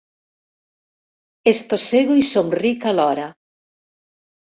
[1.51, 3.27] Estossego i somric alhora.